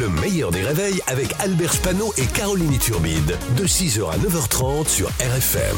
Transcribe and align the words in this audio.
Le 0.00 0.08
meilleur 0.08 0.50
des 0.50 0.62
réveils 0.62 1.00
avec 1.06 1.34
Albert 1.38 1.72
Spano 1.72 2.12
et 2.16 2.26
Caroline 2.26 2.78
Turbide. 2.78 3.36
De 3.56 3.64
6h 3.64 4.10
à 4.10 4.16
9h30 4.16 4.88
sur 4.88 5.08
RFM. 5.20 5.76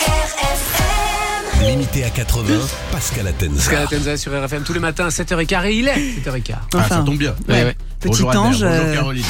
RFM 0.00 1.66
Limité 1.66 2.04
à 2.04 2.10
80, 2.10 2.44
Pascal 2.90 3.26
Atenza. 3.26 3.56
Pascal 3.56 3.82
Atenza 3.84 4.16
sur 4.16 4.32
RFM 4.32 4.62
tous 4.62 4.72
les 4.72 4.80
matins 4.80 5.06
à 5.06 5.10
7h15 5.10 5.66
et 5.66 5.74
il 5.74 5.88
est 5.88 5.96
7h15. 6.24 6.54
Ah, 6.74 6.88
ça 6.88 7.02
tombe 7.04 7.18
bien. 7.18 7.34
Ouais, 7.48 7.64
ouais. 7.64 7.76
Petit 8.00 8.10
Petit 8.10 8.22
bonjour 8.22 8.36
ange, 8.36 8.62
Albert, 8.62 8.80
bonjour 8.80 8.90
euh, 8.90 8.94
Caroline. 8.94 9.24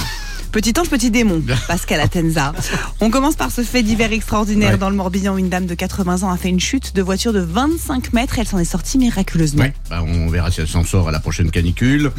Petit 0.53 0.75
ange, 0.79 0.91
petit 0.91 1.11
démon, 1.11 1.43
Pascal 1.67 2.01
Atenza. 2.01 2.53
On 3.01 3.09
commence 3.11 3.37
par 3.37 3.51
ce 3.51 3.63
fait 3.63 3.83
divers 3.83 4.13
extraordinaire 4.13 4.73
Ouais. 4.73 4.77
dans 4.77 4.91
le 4.91 4.97
Morbihan. 4.97 5.39
Une 5.39 5.49
dame 5.49 5.65
de 5.67 5.75
80 5.75 6.23
ans 6.25 6.31
a 6.31 6.37
fait 6.37 6.51
une 6.51 6.61
chute 6.61 6.95
de 6.95 7.01
voiture 7.01 7.33
de 7.33 7.41
25 7.41 8.13
mètres 8.13 8.37
et 8.37 8.43
elle 8.43 8.47
s'en 8.47 8.59
est 8.59 8.65
sortie 8.67 8.99
miraculeusement. 8.99 9.63
Ouais, 9.63 9.73
bah, 9.89 10.03
on 10.07 10.29
verra 10.29 10.51
si 10.51 10.61
elle 10.61 10.69
s'en 10.69 10.85
sort 10.85 11.09
à 11.09 11.13
la 11.13 11.21
prochaine 11.21 11.51
canicule. 11.51 12.13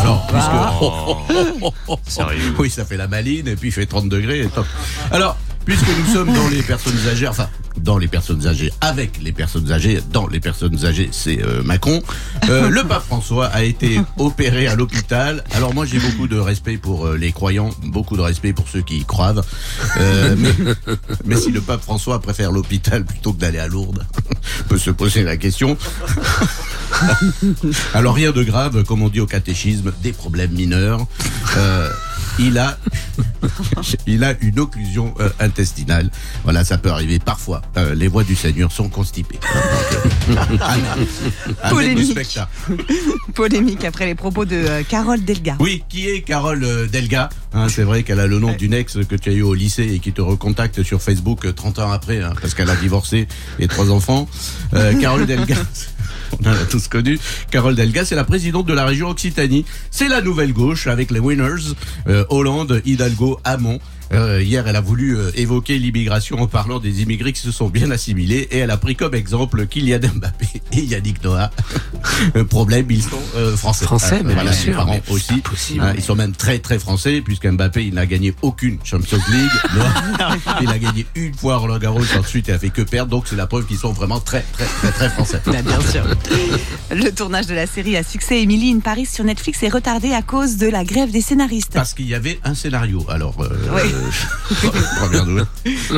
Alors, 0.00 0.26
puisque... 0.26 2.10
Sérieux 2.10 2.54
Oui, 2.58 2.70
ça 2.70 2.84
fait 2.84 2.96
la 2.96 3.06
maline 3.06 3.46
et 3.46 3.54
puis 3.56 3.68
il 3.68 3.72
fait 3.72 3.86
30 3.86 4.08
degrés. 4.08 4.40
et 4.40 4.48
top. 4.48 4.66
Alors, 5.12 5.36
puisque 5.64 5.86
nous 5.88 6.12
sommes 6.12 6.32
dans 6.32 6.48
les 6.48 6.62
personnes 6.62 6.98
âgées, 7.08 7.28
enfin, 7.28 7.48
dans 7.76 7.98
les 7.98 8.08
personnes 8.08 8.46
âgées, 8.46 8.72
avec 8.80 9.20
les 9.22 9.32
personnes 9.32 9.70
âgées, 9.72 10.00
dans 10.12 10.26
les 10.26 10.40
personnes 10.40 10.84
âgées, 10.84 11.08
c'est 11.12 11.42
euh, 11.42 11.62
Macron. 11.62 12.02
Euh, 12.48 12.68
le 12.70 12.84
pape 12.84 13.04
François 13.04 13.46
a 13.46 13.62
été 13.62 14.00
opéré 14.16 14.66
à 14.66 14.74
l'hôpital. 14.74 15.44
Alors 15.52 15.74
moi, 15.74 15.84
j'ai 15.86 15.98
beaucoup 15.98 16.28
de 16.28 16.38
respect 16.38 16.76
pour 16.76 17.06
euh, 17.06 17.16
les 17.16 17.32
croyants, 17.32 17.70
beaucoup 17.84 18.16
de 18.16 18.22
respect 18.22 18.52
pour 18.52 18.68
ceux 18.68 18.82
qui 18.82 18.98
y 18.98 19.04
croient. 19.04 19.28
Mais, 19.98 20.54
mais 21.24 21.36
si 21.36 21.50
le 21.50 21.60
pape 21.60 21.82
François 21.82 22.20
préfère 22.20 22.52
l'hôpital 22.52 23.04
plutôt 23.04 23.32
que 23.32 23.38
d'aller 23.38 23.58
à 23.58 23.66
Lourdes, 23.66 24.06
on 24.60 24.64
peut 24.68 24.78
se 24.78 24.90
poser 24.90 25.22
la 25.22 25.36
question. 25.36 25.76
Alors 27.94 28.14
rien 28.14 28.32
de 28.32 28.42
grave, 28.42 28.84
comme 28.84 29.02
on 29.02 29.08
dit 29.08 29.20
au 29.20 29.26
catéchisme, 29.26 29.92
des 30.02 30.12
problèmes 30.12 30.52
mineurs. 30.52 31.06
Il 32.38 32.56
a, 32.58 32.78
il 34.06 34.22
a 34.22 34.34
une 34.40 34.60
occlusion 34.60 35.12
euh, 35.20 35.28
intestinale. 35.40 36.10
Voilà, 36.44 36.64
ça 36.64 36.78
peut 36.78 36.90
arriver 36.90 37.18
parfois. 37.18 37.62
Euh, 37.76 37.94
les 37.94 38.06
voies 38.08 38.24
du 38.24 38.36
Seigneur 38.36 38.70
sont 38.70 38.88
constipées. 38.88 39.40
Euh, 40.30 40.34
Polémique. 41.70 42.38
Polémique 43.34 43.84
après 43.84 44.06
les 44.06 44.14
propos 44.14 44.44
de 44.44 44.56
euh, 44.56 44.82
Carole 44.88 45.24
Delga. 45.24 45.56
Oui, 45.58 45.82
qui 45.88 46.08
est 46.08 46.22
Carole 46.22 46.88
Delga 46.90 47.28
Hein, 47.54 47.68
C'est 47.70 47.82
vrai 47.82 48.02
qu'elle 48.02 48.20
a 48.20 48.26
le 48.26 48.38
nom 48.38 48.52
d'une 48.52 48.74
ex 48.74 48.98
que 49.08 49.16
tu 49.16 49.30
as 49.30 49.32
eu 49.32 49.42
au 49.42 49.54
lycée 49.54 49.94
et 49.94 49.98
qui 50.00 50.12
te 50.12 50.20
recontacte 50.20 50.82
sur 50.82 51.00
Facebook 51.00 51.46
euh, 51.46 51.52
30 51.52 51.78
ans 51.78 51.90
après, 51.90 52.22
hein, 52.22 52.34
parce 52.40 52.54
qu'elle 52.54 52.68
a 52.68 52.76
divorcé 52.76 53.26
et 53.58 53.68
trois 53.68 53.90
enfants. 53.90 54.28
Carole 55.00 55.26
Delga, 55.26 55.56
on 56.40 56.48
en 56.48 56.52
a 56.52 56.64
tous 56.70 56.88
connu. 56.88 57.18
Carole 57.50 57.74
Delga, 57.74 58.04
c'est 58.04 58.14
la 58.14 58.24
présidente 58.24 58.66
de 58.66 58.72
la 58.72 58.84
région 58.84 59.08
Occitanie. 59.08 59.64
C'est 59.90 60.08
la 60.08 60.20
nouvelle 60.20 60.52
gauche 60.52 60.86
avec 60.86 61.10
les 61.10 61.20
winners, 61.20 61.74
euh, 62.08 62.24
Hollande, 62.28 62.82
Hidalgo, 62.84 63.40
Hamon. 63.44 63.78
Euh, 64.12 64.42
hier, 64.42 64.66
elle 64.66 64.76
a 64.76 64.80
voulu 64.80 65.16
euh, 65.16 65.30
évoquer 65.34 65.78
l'immigration 65.78 66.40
en 66.40 66.46
parlant 66.46 66.78
des 66.78 67.02
immigrés 67.02 67.32
qui 67.32 67.42
se 67.42 67.52
sont 67.52 67.68
bien 67.68 67.90
assimilés 67.90 68.48
et 68.50 68.58
elle 68.58 68.70
a 68.70 68.78
pris 68.78 68.96
comme 68.96 69.14
exemple 69.14 69.66
Kylian 69.66 70.00
Mbappé 70.14 70.46
et 70.72 70.80
Yannick 70.80 71.22
Noah. 71.22 71.50
Euh, 72.36 72.44
problème, 72.44 72.86
ils 72.90 73.02
sont 73.02 73.10
euh, 73.36 73.56
français. 73.56 73.84
Français, 73.84 74.20
mais 74.24 74.34
voilà, 74.34 74.50
bien 74.50 74.52
sûr, 74.60 74.74
parents 74.76 74.92
mais 74.92 75.02
aussi. 75.08 75.40
possible. 75.40 75.84
Hein, 75.84 75.92
ils 75.96 76.02
sont 76.02 76.14
même 76.14 76.32
très 76.32 76.58
très 76.58 76.78
français 76.78 77.20
puisque 77.24 77.46
Mbappé 77.46 77.86
il 77.86 77.94
n'a 77.94 78.06
gagné 78.06 78.34
aucune 78.42 78.78
Champions 78.84 79.20
League. 79.30 79.50
Il 80.60 80.68
a 80.68 80.78
gagné 80.78 81.06
une 81.14 81.34
fois 81.34 81.56
Roland 81.58 81.78
Garros 81.78 82.00
ensuite 82.18 82.48
il 82.48 82.54
a 82.54 82.58
fait 82.58 82.70
que 82.70 82.82
perdre 82.82 83.10
donc 83.10 83.24
c'est 83.28 83.36
la 83.36 83.46
preuve 83.46 83.66
qu'ils 83.66 83.78
sont 83.78 83.92
vraiment 83.92 84.20
très 84.20 84.44
très 84.52 84.64
très 84.64 84.90
très 84.92 85.08
français. 85.10 85.40
Bah, 85.46 85.62
bien 85.62 85.80
sûr. 85.80 86.02
Le 86.90 87.10
tournage 87.10 87.46
de 87.46 87.54
la 87.54 87.66
série 87.66 87.96
à 87.96 88.02
succès 88.02 88.42
Emily 88.42 88.72
in 88.72 88.80
Paris 88.80 89.06
sur 89.06 89.24
Netflix 89.24 89.62
est 89.62 89.68
retardé 89.68 90.12
à 90.12 90.22
cause 90.22 90.56
de 90.56 90.68
la 90.68 90.84
grève 90.84 91.10
des 91.10 91.20
scénaristes. 91.22 91.72
Parce 91.72 91.94
qu'il 91.94 92.06
y 92.08 92.14
avait 92.14 92.40
un 92.44 92.54
scénario. 92.54 93.04
Alors, 93.08 93.34
euh, 93.40 93.48
Oui. 93.74 93.82
euh, 94.64 94.70
première 95.00 95.26
nouvelle. 95.26 95.46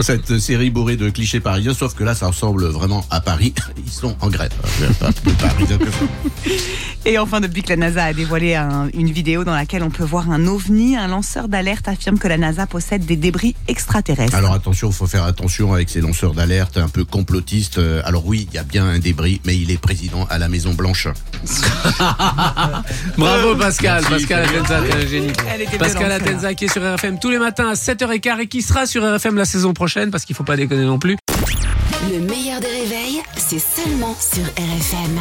Cette 0.03 0.39
série 0.39 0.71
bourrée 0.71 0.97
de 0.97 1.09
clichés 1.11 1.41
parisiens, 1.41 1.75
sauf 1.75 1.95
que 1.95 2.05
là, 2.05 2.15
ça 2.15 2.27
ressemble 2.29 2.67
vraiment 2.67 3.05
à 3.11 3.21
Paris. 3.21 3.55
Ils 3.85 3.93
sont 3.93 4.17
en 4.21 4.29
grève. 4.29 4.51
Pas 4.99 5.11
Et 7.07 7.17
enfin, 7.19 7.41
depuis 7.41 7.63
que 7.63 7.71
la 7.71 7.77
NASA 7.77 8.05
a 8.05 8.13
dévoilé 8.13 8.55
un- 8.55 8.89
une 8.93 9.11
vidéo 9.11 9.43
dans 9.43 9.55
laquelle 9.55 9.83
on 9.83 9.89
peut 9.91 10.05
voir 10.05 10.31
un 10.31 10.47
ovni, 10.47 10.97
un 10.99 11.09
lanceur 11.09 11.49
d'alerte 11.49 11.89
affirme 11.89 12.19
que 12.19 12.29
la 12.29 12.37
NASA 12.37 12.67
possède 12.67 13.07
des 13.07 13.17
débris 13.17 13.55
extraterrestres. 13.69 14.35
Alors 14.35 14.53
attention, 14.53 14.89
il 14.91 14.93
faut 14.95 15.07
faire 15.07 15.25
attention 15.25 15.73
avec 15.73 15.89
ces 15.89 16.03
lanceurs 16.03 16.35
d'alerte 16.35 16.77
un 16.77 16.89
peu 16.89 17.05
complotistes. 17.07 17.79
Euh, 17.79 18.03
Alors 18.05 18.27
oui, 18.27 18.47
il 18.51 18.55
y 18.55 18.59
a 18.59 18.65
bien 18.65 18.85
un 18.87 18.99
débris, 18.99 19.41
mais 19.47 19.57
il 19.57 19.71
est 19.71 19.79
président 19.81 20.27
à 20.29 20.37
la 20.39 20.49
Maison 20.51 20.75
Blanche. 20.75 21.09
Bravo 23.17 23.57
Pascal, 23.57 24.03
Merci, 24.11 24.27
Pascal 24.27 24.47
salut. 24.47 24.59
Atenza, 24.59 24.83
t'es 24.83 24.93
un 25.05 25.07
génie. 25.09 25.33
Elle 25.55 25.63
était 25.63 25.79
Pascal. 25.79 26.13
Atenza 26.13 26.55
qui 26.55 26.67
est 26.67 26.73
sur 26.73 26.83
RFM 26.83 27.19
tous 27.19 27.31
les 27.31 27.39
matins 27.39 27.69
à 27.71 27.75
7h15 27.75 28.41
et 28.41 28.47
qui 28.47 28.61
sera 28.61 28.85
sur 28.87 29.03
RFM 29.03 29.37
la 29.37 29.47
saison 29.47 29.73
prochaine 29.73 30.11
parce 30.11 30.27
qu'il 30.27 30.37
faut 30.37 30.45
pas 30.45 30.57
déconner 30.57 30.85
non 30.85 30.99
plus. 30.99 31.17
Le 32.13 32.19
meilleur 32.21 32.61
des 32.61 32.67
réveils, 32.67 33.23
c'est 33.37 33.59
seulement 33.59 34.15
sur 34.19 34.43
RFM. 34.45 35.21